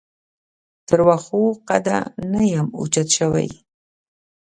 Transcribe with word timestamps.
تر 0.87 0.99
واښو 1.07 1.41
قده 1.67 1.99
نه 2.31 2.41
یم 2.53 2.67
اوچت 2.79 3.07
شوی. 3.17 3.49